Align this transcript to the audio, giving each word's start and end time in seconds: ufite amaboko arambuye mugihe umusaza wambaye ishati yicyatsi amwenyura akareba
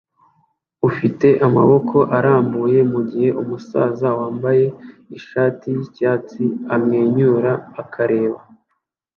ufite 0.89 1.27
amaboko 1.47 1.97
arambuye 2.17 2.79
mugihe 2.91 3.29
umusaza 3.41 4.07
wambaye 4.19 4.65
ishati 5.17 5.65
yicyatsi 5.75 6.43
amwenyura 6.75 7.53
akareba 7.81 8.39